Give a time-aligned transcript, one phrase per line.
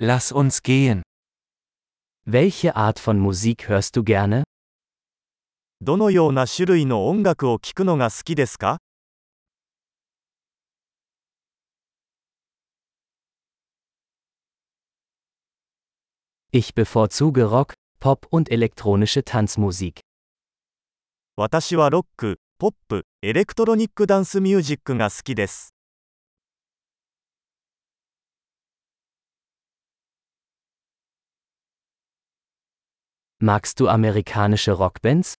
[0.00, 1.02] Lass uns gehen.
[2.24, 4.44] Welche Art von Musik hörst du gerne?
[5.80, 8.78] どのような種類の音楽を聴くのが好きですか
[16.52, 20.02] Ich bevorzuge Rock, Pop und elektronische Tanzmusik.
[21.34, 25.74] 私はロック、ポップ、エレクトロニックダンスミュージックが好きです。
[33.45, 35.33] Magst du amerikanische Rockbands?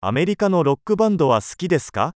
[0.00, 2.14] アメリカのロックバンドは好きですか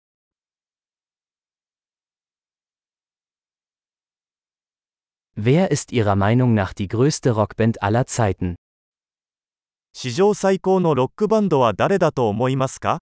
[5.37, 8.55] Wer ist Ihrer Meinung nach die größte Rockband aller Zeiten?
[9.93, 13.01] 史上最高のロックバンドは誰だと思いますか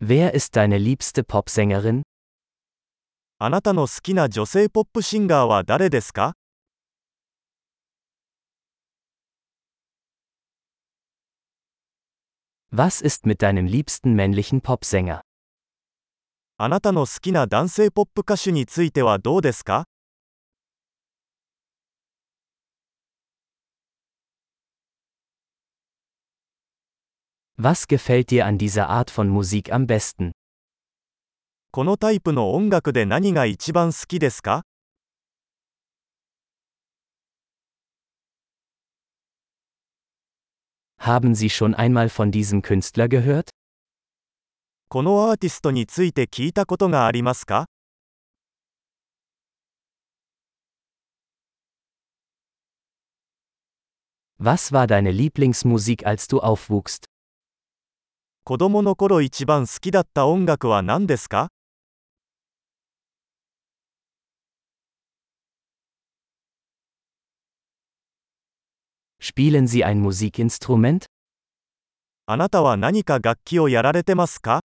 [0.00, 2.00] Wer ist deine liebste Popsängerin?
[3.45, 6.33] あなたの好きな女性ポップシンガーは誰ですか
[12.73, 15.21] Was ist mit deinem liebsten männlichen Popsänger?
[16.57, 19.85] あなたの好きな男性ポップ歌手についてはどうですか
[27.59, 30.31] Was gefällt dir an dieser Art von Musik am besten?
[31.75, 34.63] このタイプの音楽で何が一番好きですか
[41.01, 43.49] Haben Sie schon einmal von diesem Künstler gehört?
[44.87, 47.65] このアーティストについて聞いたことがありますか
[54.39, 57.09] Was war deine Lieblingsmusik, als du aufwuchst?
[58.45, 61.49] 子供の頃一番好きだった音楽は何ですか
[69.24, 71.06] Spielen Sie ein Musikinstrument?
[72.26, 74.60] あなたは何か楽器をやられてますか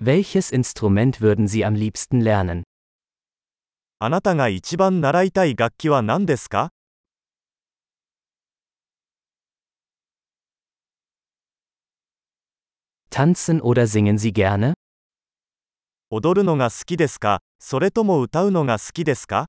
[0.00, 2.64] Welches Instrument würden Sie am liebsten lernen?
[4.00, 6.70] あなたが一番習いたい楽器は何ですか
[13.10, 14.74] Tanzen oder singen Sie gerne?
[16.09, 17.41] 踊るのが好きですか？
[17.59, 19.47] それとも歌うのが好きですか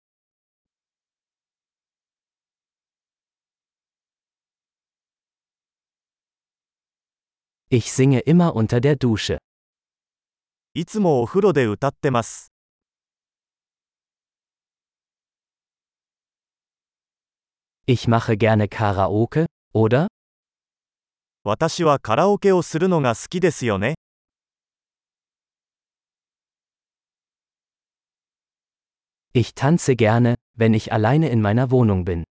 [7.71, 9.39] ？Ich singe immer unter der Dusche.
[10.75, 12.53] いつもお風呂で歌ってます。
[17.87, 20.09] Ich mache gerne Karaoke, oder?
[21.45, 23.95] 私はカラオケをするのが好きですよね。
[29.38, 32.24] Ich tanze gerne, wenn ich alleine in meiner Wohnung bin.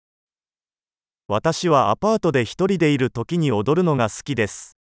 [1.29, 4.77] 私はアパートで一人でいる時に踊るのが好きです。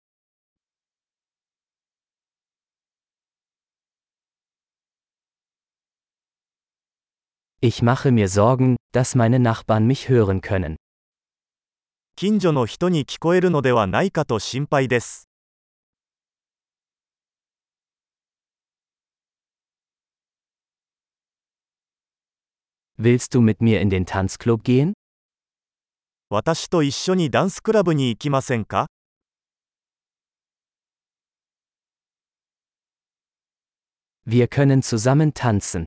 [7.61, 10.77] Ich mache mir Sorgen, dass meine Nachbarn mich hören können.
[12.15, 15.29] 近所の人に聞こえるのではないかと心配です。
[23.01, 24.95] Willst du mit mir in den Tanzclub gehen?
[26.31, 28.89] 私と一緒にダンスクラブに行きませんか
[34.27, 35.85] Wir können zusammen tanzen.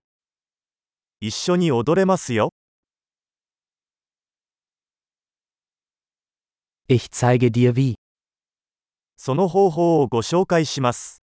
[1.19, 2.51] 一緒に踊れますよ。
[6.87, 7.95] Ich zeige dir wie.
[9.17, 11.21] その方法をご紹介します。